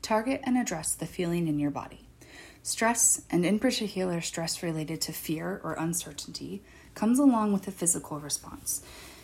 Target 0.00 0.40
and 0.44 0.56
address 0.56 0.94
the 0.94 1.04
feeling 1.04 1.46
in 1.46 1.58
your 1.58 1.70
body. 1.70 2.07
Stress, 2.68 3.22
and 3.30 3.46
in 3.46 3.58
particular 3.58 4.20
stress 4.20 4.62
related 4.62 5.00
to 5.00 5.10
fear 5.10 5.58
or 5.64 5.72
uncertainty, 5.72 6.60
comes 6.94 7.18
along 7.18 7.50
with 7.50 7.66
a 7.66 7.70
physical 7.70 8.20
response. 8.20 8.82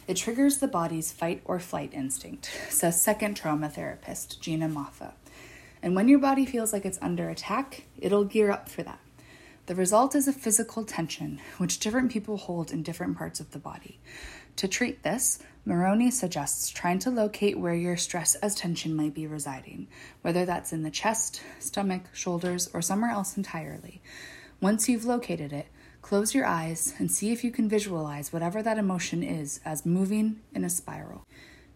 It 0.08 0.16
triggers 0.16 0.58
the 0.58 0.66
body's 0.66 1.12
fight 1.12 1.42
or 1.44 1.60
flight 1.60 1.92
instinct, 1.92 2.50
says 2.70 3.02
second 3.02 3.34
trauma 3.34 3.68
therapist 3.68 4.40
Gina 4.40 4.66
Moffa. 4.66 5.12
And 5.82 5.94
when 5.94 6.08
your 6.08 6.20
body 6.20 6.46
feels 6.46 6.72
like 6.72 6.86
it's 6.86 6.98
under 7.02 7.28
attack, 7.28 7.84
it'll 7.98 8.24
gear 8.24 8.50
up 8.50 8.70
for 8.70 8.82
that. 8.82 9.00
The 9.66 9.74
result 9.74 10.14
is 10.14 10.26
a 10.26 10.32
physical 10.32 10.82
tension, 10.82 11.38
which 11.58 11.80
different 11.80 12.10
people 12.10 12.38
hold 12.38 12.72
in 12.72 12.82
different 12.82 13.18
parts 13.18 13.40
of 13.40 13.50
the 13.50 13.58
body. 13.58 14.00
To 14.56 14.66
treat 14.66 15.02
this, 15.02 15.38
Moroney 15.66 16.10
suggests 16.10 16.68
trying 16.68 16.98
to 16.98 17.10
locate 17.10 17.58
where 17.58 17.74
your 17.74 17.96
stress 17.96 18.34
as 18.36 18.54
tension 18.54 18.94
might 18.94 19.14
be 19.14 19.26
residing, 19.26 19.88
whether 20.20 20.44
that's 20.44 20.74
in 20.74 20.82
the 20.82 20.90
chest, 20.90 21.40
stomach, 21.58 22.02
shoulders, 22.12 22.68
or 22.74 22.82
somewhere 22.82 23.10
else 23.10 23.36
entirely. 23.38 24.02
Once 24.60 24.88
you've 24.88 25.06
located 25.06 25.54
it, 25.54 25.68
close 26.02 26.34
your 26.34 26.44
eyes 26.44 26.92
and 26.98 27.10
see 27.10 27.32
if 27.32 27.42
you 27.42 27.50
can 27.50 27.66
visualize 27.66 28.30
whatever 28.30 28.62
that 28.62 28.76
emotion 28.76 29.22
is 29.22 29.60
as 29.64 29.86
moving 29.86 30.38
in 30.54 30.64
a 30.64 30.70
spiral. 30.70 31.26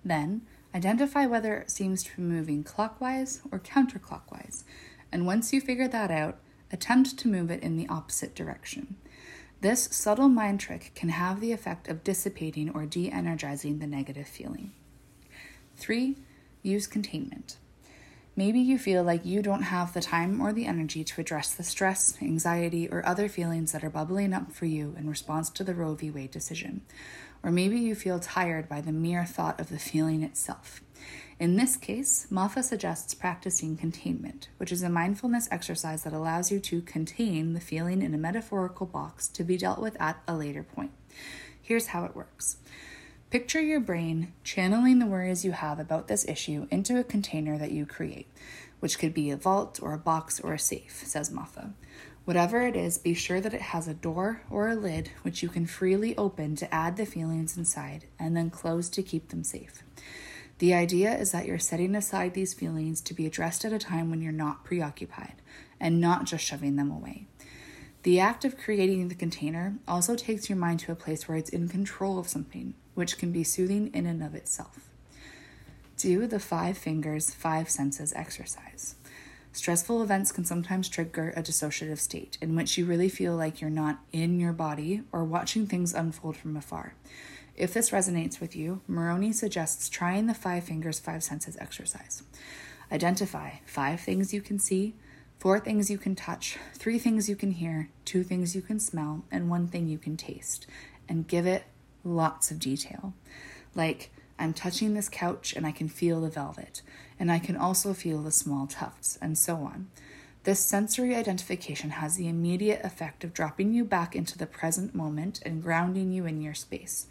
Then, 0.04 0.42
identify 0.74 1.24
whether 1.24 1.56
it 1.56 1.70
seems 1.70 2.02
to 2.04 2.16
be 2.16 2.22
moving 2.22 2.64
clockwise 2.64 3.40
or 3.50 3.58
counterclockwise, 3.58 4.64
and 5.10 5.26
once 5.26 5.54
you 5.54 5.62
figure 5.62 5.88
that 5.88 6.10
out, 6.10 6.38
attempt 6.70 7.16
to 7.18 7.28
move 7.28 7.50
it 7.50 7.62
in 7.62 7.78
the 7.78 7.88
opposite 7.88 8.34
direction. 8.34 8.96
This 9.60 9.88
subtle 9.90 10.28
mind 10.28 10.60
trick 10.60 10.92
can 10.94 11.08
have 11.08 11.40
the 11.40 11.50
effect 11.50 11.88
of 11.88 12.04
dissipating 12.04 12.70
or 12.70 12.86
de 12.86 13.10
energizing 13.10 13.80
the 13.80 13.88
negative 13.88 14.28
feeling. 14.28 14.72
3. 15.76 16.16
Use 16.62 16.86
containment. 16.86 17.56
Maybe 18.36 18.60
you 18.60 18.78
feel 18.78 19.02
like 19.02 19.26
you 19.26 19.42
don't 19.42 19.62
have 19.62 19.94
the 19.94 20.00
time 20.00 20.40
or 20.40 20.52
the 20.52 20.66
energy 20.66 21.02
to 21.02 21.20
address 21.20 21.52
the 21.52 21.64
stress, 21.64 22.16
anxiety, 22.22 22.88
or 22.88 23.04
other 23.04 23.28
feelings 23.28 23.72
that 23.72 23.82
are 23.82 23.90
bubbling 23.90 24.32
up 24.32 24.52
for 24.52 24.66
you 24.66 24.94
in 24.96 25.10
response 25.10 25.50
to 25.50 25.64
the 25.64 25.74
Roe 25.74 25.96
v. 25.96 26.08
Wade 26.08 26.30
decision. 26.30 26.82
Or 27.42 27.50
maybe 27.50 27.80
you 27.80 27.96
feel 27.96 28.20
tired 28.20 28.68
by 28.68 28.80
the 28.80 28.92
mere 28.92 29.24
thought 29.24 29.58
of 29.58 29.70
the 29.70 29.78
feeling 29.78 30.22
itself. 30.22 30.82
In 31.40 31.54
this 31.54 31.76
case, 31.76 32.26
Moffa 32.32 32.64
suggests 32.64 33.14
practicing 33.14 33.76
containment, 33.76 34.48
which 34.56 34.72
is 34.72 34.82
a 34.82 34.88
mindfulness 34.88 35.46
exercise 35.52 36.02
that 36.02 36.12
allows 36.12 36.50
you 36.50 36.58
to 36.58 36.82
contain 36.82 37.52
the 37.52 37.60
feeling 37.60 38.02
in 38.02 38.12
a 38.12 38.18
metaphorical 38.18 38.86
box 38.86 39.28
to 39.28 39.44
be 39.44 39.56
dealt 39.56 39.78
with 39.78 39.96
at 40.00 40.20
a 40.26 40.36
later 40.36 40.64
point. 40.64 40.90
Here's 41.62 41.88
how 41.88 42.04
it 42.04 42.16
works. 42.16 42.56
Picture 43.30 43.60
your 43.60 43.78
brain 43.78 44.32
channeling 44.42 44.98
the 44.98 45.06
worries 45.06 45.44
you 45.44 45.52
have 45.52 45.78
about 45.78 46.08
this 46.08 46.26
issue 46.26 46.66
into 46.72 46.98
a 46.98 47.04
container 47.04 47.56
that 47.56 47.70
you 47.70 47.86
create, 47.86 48.26
which 48.80 48.98
could 48.98 49.14
be 49.14 49.30
a 49.30 49.36
vault 49.36 49.78
or 49.80 49.92
a 49.92 49.98
box 49.98 50.40
or 50.40 50.54
a 50.54 50.58
safe, 50.58 51.04
says 51.06 51.30
Moffa. 51.30 51.72
Whatever 52.24 52.62
it 52.62 52.74
is, 52.74 52.98
be 52.98 53.14
sure 53.14 53.40
that 53.40 53.54
it 53.54 53.60
has 53.60 53.86
a 53.86 53.94
door 53.94 54.42
or 54.50 54.68
a 54.68 54.74
lid 54.74 55.10
which 55.22 55.42
you 55.44 55.48
can 55.48 55.66
freely 55.66 56.16
open 56.16 56.56
to 56.56 56.74
add 56.74 56.96
the 56.96 57.06
feelings 57.06 57.56
inside 57.56 58.06
and 58.18 58.36
then 58.36 58.50
close 58.50 58.88
to 58.88 59.04
keep 59.04 59.28
them 59.28 59.44
safe. 59.44 59.84
The 60.58 60.74
idea 60.74 61.16
is 61.16 61.30
that 61.32 61.46
you're 61.46 61.58
setting 61.58 61.94
aside 61.94 62.34
these 62.34 62.54
feelings 62.54 63.00
to 63.02 63.14
be 63.14 63.26
addressed 63.26 63.64
at 63.64 63.72
a 63.72 63.78
time 63.78 64.10
when 64.10 64.20
you're 64.20 64.32
not 64.32 64.64
preoccupied 64.64 65.34
and 65.78 66.00
not 66.00 66.24
just 66.24 66.44
shoving 66.44 66.76
them 66.76 66.90
away. 66.90 67.26
The 68.02 68.18
act 68.20 68.44
of 68.44 68.58
creating 68.58 69.08
the 69.08 69.14
container 69.14 69.76
also 69.86 70.16
takes 70.16 70.48
your 70.48 70.58
mind 70.58 70.80
to 70.80 70.92
a 70.92 70.96
place 70.96 71.28
where 71.28 71.38
it's 71.38 71.50
in 71.50 71.68
control 71.68 72.18
of 72.18 72.28
something, 72.28 72.74
which 72.94 73.18
can 73.18 73.32
be 73.32 73.44
soothing 73.44 73.90
in 73.94 74.06
and 74.06 74.22
of 74.22 74.34
itself. 74.34 74.88
Do 75.96 76.26
the 76.26 76.40
five 76.40 76.78
fingers, 76.78 77.34
five 77.34 77.68
senses 77.70 78.12
exercise. 78.14 78.94
Stressful 79.52 80.02
events 80.02 80.30
can 80.30 80.44
sometimes 80.44 80.88
trigger 80.88 81.32
a 81.36 81.42
dissociative 81.42 81.98
state 81.98 82.38
in 82.40 82.54
which 82.54 82.78
you 82.78 82.84
really 82.84 83.08
feel 83.08 83.34
like 83.34 83.60
you're 83.60 83.70
not 83.70 83.98
in 84.12 84.38
your 84.38 84.52
body 84.52 85.02
or 85.10 85.24
watching 85.24 85.66
things 85.66 85.94
unfold 85.94 86.36
from 86.36 86.56
afar. 86.56 86.94
If 87.58 87.74
this 87.74 87.90
resonates 87.90 88.40
with 88.40 88.54
you, 88.54 88.82
Moroney 88.86 89.32
suggests 89.32 89.88
trying 89.88 90.28
the 90.28 90.34
five 90.34 90.62
fingers, 90.62 91.00
five 91.00 91.24
senses 91.24 91.56
exercise. 91.60 92.22
Identify 92.92 93.50
five 93.66 94.00
things 94.00 94.32
you 94.32 94.40
can 94.40 94.60
see, 94.60 94.94
four 95.40 95.58
things 95.58 95.90
you 95.90 95.98
can 95.98 96.14
touch, 96.14 96.56
three 96.74 97.00
things 97.00 97.28
you 97.28 97.34
can 97.34 97.50
hear, 97.50 97.88
two 98.04 98.22
things 98.22 98.54
you 98.54 98.62
can 98.62 98.78
smell, 98.78 99.24
and 99.32 99.50
one 99.50 99.66
thing 99.66 99.88
you 99.88 99.98
can 99.98 100.16
taste, 100.16 100.68
and 101.08 101.26
give 101.26 101.46
it 101.46 101.64
lots 102.04 102.52
of 102.52 102.60
detail. 102.60 103.12
Like, 103.74 104.10
I'm 104.38 104.54
touching 104.54 104.94
this 104.94 105.08
couch 105.08 105.52
and 105.52 105.66
I 105.66 105.72
can 105.72 105.88
feel 105.88 106.20
the 106.20 106.30
velvet, 106.30 106.80
and 107.18 107.30
I 107.30 107.40
can 107.40 107.56
also 107.56 107.92
feel 107.92 108.22
the 108.22 108.30
small 108.30 108.68
tufts, 108.68 109.18
and 109.20 109.36
so 109.36 109.56
on. 109.56 109.88
This 110.48 110.60
sensory 110.60 111.14
identification 111.14 111.90
has 111.90 112.16
the 112.16 112.26
immediate 112.26 112.82
effect 112.82 113.22
of 113.22 113.34
dropping 113.34 113.74
you 113.74 113.84
back 113.84 114.16
into 114.16 114.38
the 114.38 114.46
present 114.46 114.94
moment 114.94 115.42
and 115.44 115.62
grounding 115.62 116.10
you 116.10 116.24
in 116.24 116.40
your 116.40 116.54
space. 116.54 117.06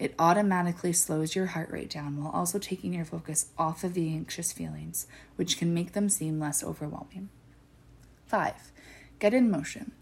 It 0.00 0.16
automatically 0.18 0.92
slows 0.92 1.36
your 1.36 1.46
heart 1.46 1.70
rate 1.70 1.90
down 1.90 2.20
while 2.20 2.32
also 2.32 2.58
taking 2.58 2.92
your 2.92 3.04
focus 3.04 3.50
off 3.56 3.84
of 3.84 3.94
the 3.94 4.08
anxious 4.08 4.50
feelings, 4.50 5.06
which 5.36 5.56
can 5.56 5.72
make 5.72 5.92
them 5.92 6.08
seem 6.08 6.40
less 6.40 6.64
overwhelming. 6.64 7.28
5. 8.26 8.72
Get 9.20 9.34
in 9.34 9.52
motion. 9.52 9.92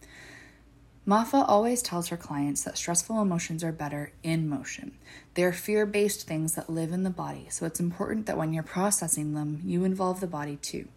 Moffa 1.07 1.47
always 1.47 1.83
tells 1.83 2.09
her 2.09 2.17
clients 2.17 2.65
that 2.65 2.79
stressful 2.79 3.21
emotions 3.21 3.63
are 3.63 3.71
better 3.71 4.13
in 4.23 4.49
motion. 4.49 4.93
They're 5.35 5.53
fear 5.53 5.85
based 5.85 6.27
things 6.27 6.55
that 6.55 6.71
live 6.71 6.93
in 6.93 7.03
the 7.03 7.11
body, 7.11 7.49
so 7.51 7.67
it's 7.67 7.81
important 7.81 8.25
that 8.25 8.39
when 8.39 8.55
you're 8.55 8.63
processing 8.63 9.35
them, 9.35 9.61
you 9.63 9.85
involve 9.85 10.21
the 10.21 10.27
body 10.27 10.57
too. 10.57 10.89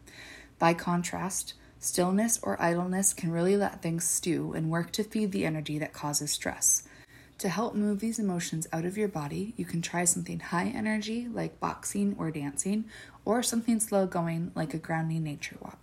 By 0.57 0.73
contrast, 0.73 1.55
Stillness 1.83 2.39
or 2.43 2.61
idleness 2.61 3.11
can 3.11 3.31
really 3.31 3.57
let 3.57 3.81
things 3.81 4.03
stew 4.07 4.53
and 4.53 4.69
work 4.69 4.91
to 4.91 5.03
feed 5.03 5.31
the 5.31 5.47
energy 5.47 5.79
that 5.79 5.93
causes 5.93 6.29
stress. 6.29 6.83
To 7.39 7.49
help 7.49 7.73
move 7.73 7.99
these 7.99 8.19
emotions 8.19 8.67
out 8.71 8.85
of 8.85 8.99
your 8.99 9.07
body, 9.07 9.55
you 9.57 9.65
can 9.65 9.81
try 9.81 10.05
something 10.05 10.39
high 10.39 10.67
energy 10.67 11.27
like 11.27 11.59
boxing 11.59 12.15
or 12.19 12.29
dancing, 12.29 12.85
or 13.25 13.41
something 13.41 13.79
slow 13.79 14.05
going 14.05 14.51
like 14.53 14.75
a 14.75 14.77
grounding 14.77 15.23
nature 15.23 15.57
walk. 15.59 15.79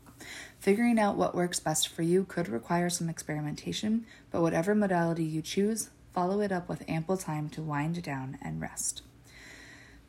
Figuring 0.61 1.01
out 1.01 1.17
what 1.17 1.35
works 1.35 1.59
best 1.59 1.89
for 1.89 2.03
you 2.03 2.25
could 2.25 2.49
require 2.49 2.89
some 2.89 3.09
experimentation, 3.09 4.07
but 4.31 4.41
whatever 4.41 4.77
modality 4.77 5.25
you 5.25 5.43
choose, 5.43 5.91
follow 6.15 6.41
it 6.41 6.53
up 6.53 6.69
with 6.69 6.89
ample 6.89 7.17
time 7.17 7.49
to 7.49 7.61
wind 7.61 8.01
down 8.05 8.39
and 8.41 8.61
rest. 8.61 9.03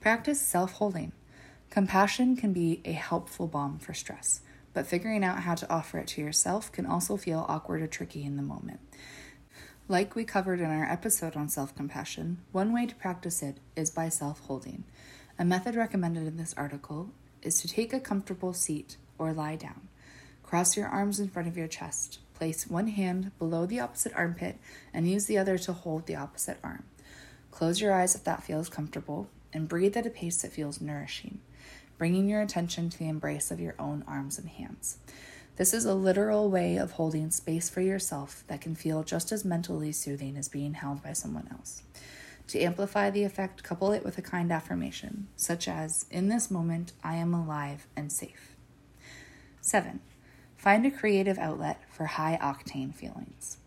Practice 0.01 0.39
self 0.39 0.73
holding. 0.73 1.13
Compassion 1.71 2.35
can 2.35 2.53
be 2.53 2.79
a 2.85 2.91
helpful 2.91 3.47
balm 3.47 3.79
for 3.79 3.95
stress 3.95 4.41
but 4.73 4.87
figuring 4.87 5.23
out 5.23 5.39
how 5.39 5.55
to 5.55 5.69
offer 5.71 5.97
it 5.97 6.07
to 6.07 6.21
yourself 6.21 6.71
can 6.71 6.85
also 6.85 7.17
feel 7.17 7.45
awkward 7.47 7.81
or 7.81 7.87
tricky 7.87 8.23
in 8.23 8.35
the 8.35 8.43
moment. 8.43 8.79
Like 9.87 10.15
we 10.15 10.23
covered 10.23 10.59
in 10.59 10.67
our 10.67 10.83
episode 10.83 11.35
on 11.35 11.49
self 11.49 11.75
compassion, 11.75 12.37
one 12.51 12.71
way 12.73 12.85
to 12.85 12.95
practice 12.95 13.41
it 13.41 13.57
is 13.75 13.89
by 13.89 14.09
self 14.09 14.39
holding. 14.41 14.83
A 15.39 15.45
method 15.45 15.75
recommended 15.75 16.27
in 16.27 16.37
this 16.37 16.53
article 16.55 17.11
is 17.41 17.61
to 17.61 17.67
take 17.67 17.93
a 17.93 17.99
comfortable 17.99 18.53
seat 18.53 18.97
or 19.17 19.33
lie 19.33 19.55
down. 19.55 19.87
Cross 20.43 20.77
your 20.77 20.87
arms 20.87 21.19
in 21.19 21.29
front 21.29 21.47
of 21.47 21.57
your 21.57 21.67
chest. 21.67 22.19
Place 22.33 22.67
one 22.67 22.87
hand 22.87 23.31
below 23.39 23.65
the 23.65 23.79
opposite 23.79 24.13
armpit 24.15 24.57
and 24.93 25.09
use 25.09 25.25
the 25.25 25.37
other 25.37 25.57
to 25.57 25.73
hold 25.73 26.05
the 26.05 26.15
opposite 26.15 26.57
arm. 26.63 26.83
Close 27.51 27.81
your 27.81 27.93
eyes 27.93 28.15
if 28.15 28.23
that 28.23 28.43
feels 28.43 28.69
comfortable 28.69 29.29
and 29.51 29.67
breathe 29.67 29.97
at 29.97 30.05
a 30.05 30.09
pace 30.09 30.41
that 30.41 30.51
feels 30.51 30.79
nourishing 30.79 31.39
bringing 31.99 32.29
your 32.29 32.41
attention 32.41 32.89
to 32.89 32.97
the 32.97 33.09
embrace 33.09 33.51
of 33.51 33.59
your 33.59 33.75
own 33.77 34.03
arms 34.07 34.39
and 34.39 34.47
hands. 34.47 34.97
This 35.57 35.73
is 35.73 35.83
a 35.83 35.93
literal 35.93 36.49
way 36.49 36.77
of 36.77 36.93
holding 36.93 37.29
space 37.29 37.69
for 37.69 37.81
yourself 37.81 38.45
that 38.47 38.61
can 38.61 38.73
feel 38.73 39.03
just 39.03 39.33
as 39.33 39.43
mentally 39.43 39.91
soothing 39.91 40.37
as 40.37 40.47
being 40.47 40.75
held 40.75 41.03
by 41.03 41.11
someone 41.11 41.49
else. 41.51 41.83
To 42.47 42.59
amplify 42.61 43.09
the 43.09 43.25
effect, 43.25 43.61
couple 43.61 43.91
it 43.91 44.05
with 44.05 44.17
a 44.17 44.23
kind 44.23 44.49
affirmation, 44.49 45.27
such 45.35 45.67
as, 45.67 46.05
In 46.09 46.29
this 46.29 46.49
moment, 46.49 46.93
I 47.03 47.15
am 47.17 47.33
alive 47.33 47.85
and 47.95 48.09
safe. 48.09 48.55
7. 49.59 49.99
Find 50.55 50.85
a 50.85 50.91
creative 50.91 51.37
outlet 51.37 51.81
for 51.89 52.05
high 52.05 52.39
octane 52.41 52.95
feelings. 52.95 53.57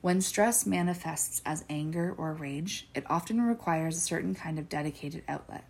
When 0.00 0.22
stress 0.22 0.64
manifests 0.64 1.42
as 1.44 1.66
anger 1.68 2.14
or 2.16 2.32
rage, 2.32 2.88
it 2.94 3.04
often 3.10 3.42
requires 3.42 3.96
a 3.98 4.00
certain 4.00 4.34
kind 4.34 4.58
of 4.58 4.70
dedicated 4.70 5.24
outlet. 5.28 5.64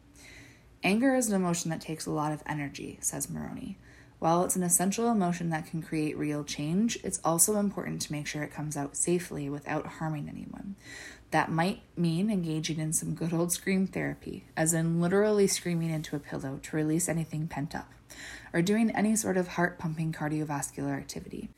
Anger 0.85 1.17
is 1.17 1.29
an 1.29 1.35
emotion 1.35 1.71
that 1.71 1.81
takes 1.81 2.07
a 2.07 2.11
lot 2.13 2.33
of 2.33 2.43
energy, 2.47 2.99
says 3.01 3.29
Moroney. 3.29 3.79
While 4.21 4.45
it's 4.45 4.57
an 4.57 4.63
essential 4.63 5.11
emotion 5.11 5.51
that 5.51 5.67
can 5.67 5.83
create 5.83 6.17
real 6.17 6.45
change, 6.45 6.99
it's 7.03 7.21
also 7.25 7.57
important 7.57 8.03
to 8.03 8.13
make 8.13 8.27
sure 8.27 8.43
it 8.43 8.53
comes 8.53 8.77
out 8.77 8.97
safely 8.97 9.49
without 9.49 9.87
harming 9.87 10.29
anyone. 10.29 10.77
That 11.31 11.51
might 11.51 11.83
mean 11.97 12.31
engaging 12.31 12.79
in 12.79 12.93
some 12.93 13.15
good 13.15 13.33
old 13.33 13.53
scream 13.53 13.87
therapy, 13.87 14.45
as 14.57 14.73
in 14.73 15.01
literally 15.01 15.47
screaming 15.47 15.91
into 15.91 16.17
a 16.17 16.21
pillow 16.21 16.59
to 16.63 16.77
release 16.77 17.09
anything 17.09 17.49
pent 17.49 17.75
up, 17.75 17.93
or 18.53 18.63
doing 18.63 18.91
any 18.91 19.15
sort 19.15 19.37
of 19.37 19.49
heart 19.49 19.79
pumping 19.79 20.13
cardiovascular 20.13 20.97
activity. 20.97 21.51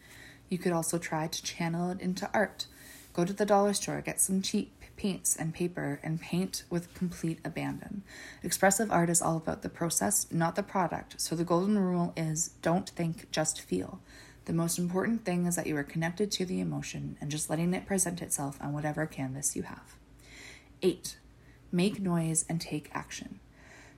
You 0.48 0.58
could 0.58 0.72
also 0.72 0.98
try 0.98 1.28
to 1.28 1.42
channel 1.42 1.90
it 1.90 2.00
into 2.00 2.28
art. 2.34 2.66
Go 3.12 3.24
to 3.24 3.32
the 3.32 3.46
dollar 3.46 3.74
store, 3.74 4.00
get 4.00 4.20
some 4.20 4.42
cheap 4.42 4.79
paints 5.00 5.34
and 5.34 5.54
paper 5.54 5.98
and 6.02 6.20
paint 6.20 6.62
with 6.68 6.92
complete 6.92 7.38
abandon. 7.42 8.02
Expressive 8.42 8.90
art 8.90 9.08
is 9.08 9.22
all 9.22 9.38
about 9.38 9.62
the 9.62 9.70
process, 9.70 10.26
not 10.30 10.56
the 10.56 10.62
product. 10.62 11.18
So 11.18 11.34
the 11.34 11.42
golden 11.42 11.78
rule 11.78 12.12
is 12.18 12.48
don't 12.60 12.90
think, 12.90 13.30
just 13.30 13.62
feel. 13.62 14.00
The 14.44 14.52
most 14.52 14.78
important 14.78 15.24
thing 15.24 15.46
is 15.46 15.56
that 15.56 15.66
you 15.66 15.74
are 15.78 15.84
connected 15.84 16.30
to 16.32 16.44
the 16.44 16.60
emotion 16.60 17.16
and 17.18 17.30
just 17.30 17.48
letting 17.48 17.72
it 17.72 17.86
present 17.86 18.20
itself 18.20 18.58
on 18.60 18.74
whatever 18.74 19.06
canvas 19.06 19.56
you 19.56 19.62
have. 19.62 19.94
8. 20.82 21.16
Make 21.72 21.98
noise 21.98 22.44
and 22.46 22.60
take 22.60 22.90
action. 22.92 23.40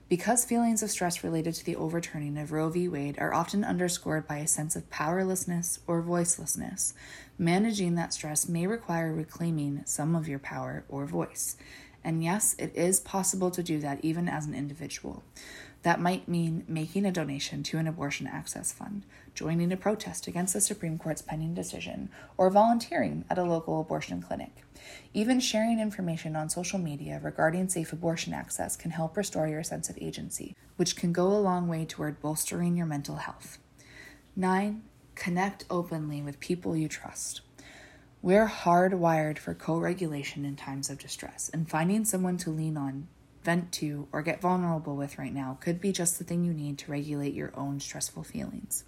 Because 0.09 0.45
feelings 0.45 0.83
of 0.83 0.91
stress 0.91 1.23
related 1.23 1.53
to 1.55 1.65
the 1.65 1.75
overturning 1.75 2.37
of 2.37 2.51
Roe 2.51 2.69
v. 2.69 2.87
Wade 2.87 3.17
are 3.19 3.33
often 3.33 3.63
underscored 3.63 4.27
by 4.27 4.37
a 4.37 4.47
sense 4.47 4.75
of 4.75 4.89
powerlessness 4.89 5.79
or 5.87 6.03
voicelessness, 6.03 6.93
managing 7.37 7.95
that 7.95 8.13
stress 8.13 8.47
may 8.47 8.67
require 8.67 9.13
reclaiming 9.13 9.81
some 9.85 10.15
of 10.15 10.27
your 10.27 10.39
power 10.39 10.83
or 10.89 11.05
voice. 11.05 11.57
And 12.03 12.23
yes, 12.23 12.55
it 12.59 12.75
is 12.75 12.99
possible 12.99 13.49
to 13.51 13.63
do 13.63 13.79
that 13.79 14.03
even 14.03 14.27
as 14.27 14.45
an 14.45 14.53
individual. 14.53 15.23
That 15.83 15.99
might 15.99 16.29
mean 16.29 16.63
making 16.67 17.05
a 17.05 17.11
donation 17.11 17.61
to 17.63 17.77
an 17.77 17.87
abortion 17.87 18.25
access 18.25 18.71
fund, 18.71 19.03
joining 19.35 19.71
a 19.73 19.77
protest 19.77 20.27
against 20.27 20.53
the 20.53 20.61
Supreme 20.61 20.97
Court's 20.97 21.21
pending 21.21 21.53
decision, 21.53 22.09
or 22.37 22.49
volunteering 22.49 23.25
at 23.29 23.37
a 23.37 23.43
local 23.43 23.81
abortion 23.81 24.21
clinic. 24.21 24.63
Even 25.13 25.41
sharing 25.41 25.81
information 25.81 26.37
on 26.37 26.49
social 26.49 26.79
media 26.79 27.19
regarding 27.21 27.67
safe 27.67 27.91
abortion 27.91 28.33
access 28.33 28.77
can 28.77 28.91
help 28.91 29.17
restore 29.17 29.47
your 29.47 29.61
sense 29.61 29.89
of 29.89 29.97
agency, 29.99 30.55
which 30.77 30.95
can 30.95 31.11
go 31.11 31.27
a 31.27 31.39
long 31.39 31.67
way 31.67 31.83
toward 31.83 32.21
bolstering 32.21 32.77
your 32.77 32.85
mental 32.85 33.17
health. 33.17 33.57
9. 34.37 34.83
Connect 35.15 35.65
openly 35.69 36.21
with 36.21 36.39
people 36.39 36.77
you 36.77 36.87
trust. 36.87 37.41
We're 38.21 38.47
hardwired 38.47 39.37
for 39.37 39.53
co 39.53 39.77
regulation 39.77 40.45
in 40.45 40.55
times 40.55 40.89
of 40.89 40.97
distress, 40.97 41.51
and 41.53 41.69
finding 41.69 42.05
someone 42.05 42.37
to 42.37 42.51
lean 42.51 42.77
on 42.77 43.09
vent 43.43 43.71
to, 43.73 44.07
or 44.11 44.21
get 44.21 44.41
vulnerable 44.41 44.95
with 44.95 45.17
right 45.17 45.33
now 45.33 45.57
could 45.61 45.79
be 45.79 45.91
just 45.91 46.17
the 46.17 46.23
thing 46.23 46.43
you 46.43 46.53
need 46.53 46.77
to 46.79 46.91
regulate 46.91 47.33
your 47.33 47.51
own 47.55 47.79
stressful 47.79 48.23
feelings. 48.23 48.83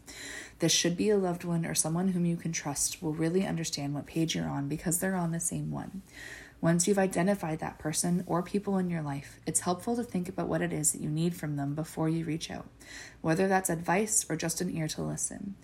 This 0.60 0.72
should 0.72 0.96
be 0.96 1.10
a 1.10 1.18
loved 1.18 1.44
one 1.44 1.66
or 1.66 1.76
someone 1.76 2.10
whom 2.10 2.26
you 2.26 2.38
can 2.38 2.52
trust 2.52 3.02
will 3.02 3.14
really 3.14 3.46
understand 3.46 3.94
what 3.94 4.06
page 4.06 4.36
you're 4.36 4.48
on 4.48 4.68
because 4.68 5.00
they're 5.00 5.16
on 5.16 5.32
the 5.32 5.40
same 5.40 5.72
one. 5.72 6.02
Once 6.62 6.88
you've 6.88 6.98
identified 6.98 7.60
that 7.60 7.78
person 7.78 8.24
or 8.26 8.42
people 8.42 8.78
in 8.78 8.90
your 8.90 9.02
life, 9.02 9.40
it's 9.46 9.60
helpful 9.60 9.96
to 9.96 10.04
think 10.04 10.28
about 10.28 10.48
what 10.48 10.62
it 10.62 10.74
is 10.74 10.92
that 10.92 11.02
you 11.02 11.10
need 11.10 11.36
from 11.36 11.58
them 11.58 11.76
before 11.76 12.10
you 12.10 12.26
reach 12.26 12.50
out, 12.50 12.66
whether 13.22 13.48
that's 13.48 13.70
advice 13.70 14.26
or 14.30 14.36
just 14.36 14.62
an 14.62 14.76
ear 14.76 14.88
to 14.88 15.02
listen. 15.02 15.56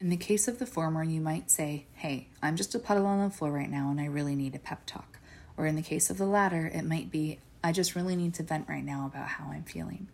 In 0.00 0.10
the 0.10 0.16
case 0.16 0.46
of 0.46 0.58
the 0.58 0.66
former, 0.66 1.02
you 1.02 1.20
might 1.20 1.50
say, 1.50 1.86
Hey, 1.94 2.28
I'm 2.42 2.56
just 2.56 2.74
a 2.74 2.78
puddle 2.78 3.06
on 3.06 3.26
the 3.26 3.34
floor 3.34 3.50
right 3.52 3.70
now 3.70 3.90
and 3.90 4.00
I 4.00 4.04
really 4.04 4.34
need 4.34 4.54
a 4.54 4.58
pep 4.58 4.82
talk. 4.86 5.18
Or 5.56 5.66
in 5.66 5.76
the 5.76 5.82
case 5.82 6.10
of 6.10 6.18
the 6.18 6.26
latter, 6.26 6.70
it 6.72 6.82
might 6.82 7.10
be, 7.10 7.38
I 7.64 7.72
just 7.72 7.94
really 7.94 8.14
need 8.14 8.34
to 8.34 8.42
vent 8.42 8.68
right 8.68 8.84
now 8.84 9.06
about 9.06 9.26
how 9.26 9.50
I'm 9.50 9.64
feeling. 9.64 10.08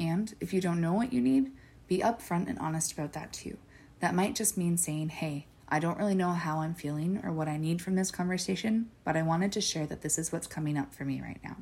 And 0.00 0.34
if 0.40 0.54
you 0.54 0.62
don't 0.62 0.80
know 0.80 0.94
what 0.94 1.12
you 1.12 1.20
need, 1.20 1.52
be 1.88 1.98
upfront 1.98 2.48
and 2.48 2.58
honest 2.58 2.92
about 2.92 3.12
that 3.12 3.34
too. 3.34 3.58
That 4.00 4.14
might 4.14 4.34
just 4.34 4.56
mean 4.56 4.78
saying, 4.78 5.10
hey, 5.10 5.46
I 5.68 5.78
don't 5.78 5.98
really 5.98 6.14
know 6.14 6.30
how 6.30 6.60
I'm 6.60 6.74
feeling 6.74 7.20
or 7.22 7.32
what 7.32 7.48
I 7.48 7.58
need 7.58 7.82
from 7.82 7.96
this 7.96 8.10
conversation, 8.10 8.88
but 9.04 9.14
I 9.14 9.20
wanted 9.20 9.52
to 9.52 9.60
share 9.60 9.84
that 9.86 10.00
this 10.00 10.16
is 10.16 10.32
what's 10.32 10.46
coming 10.46 10.78
up 10.78 10.94
for 10.94 11.04
me 11.04 11.20
right 11.20 11.38
now. 11.44 11.58